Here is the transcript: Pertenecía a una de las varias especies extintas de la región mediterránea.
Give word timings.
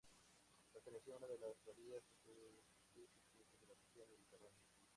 Pertenecía 0.73 1.13
a 1.13 1.17
una 1.17 1.27
de 1.27 1.37
las 1.37 1.63
varias 1.63 2.03
especies 2.25 2.65
extintas 2.95 3.45
de 3.61 3.67
la 3.67 3.75
región 3.75 4.09
mediterránea. 4.09 4.57